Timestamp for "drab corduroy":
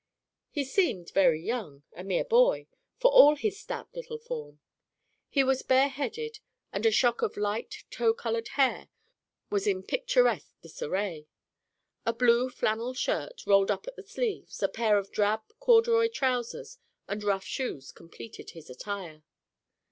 15.11-16.07